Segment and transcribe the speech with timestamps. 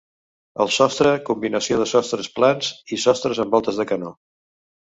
[0.63, 4.15] Al sostre, combinació de sostres plans i sostres amb voltes de canó.